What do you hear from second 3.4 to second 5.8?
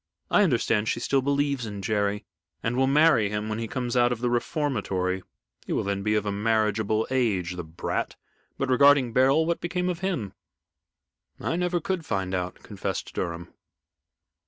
when he comes out of the reformatory. He